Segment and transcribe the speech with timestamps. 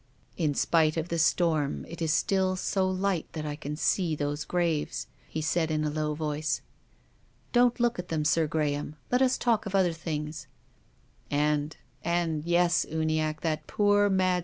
[0.45, 4.47] "In spite of the storm it is still so light that I can see tiiosc
[4.47, 6.61] graves," he said in a low voice."
[7.53, 8.25] Don't look at them.
[8.25, 8.95] Sir Graham.
[9.11, 10.47] Let us talk of other things.""
[11.29, 14.39] And— and— yes, Uniackc, that poor, mac!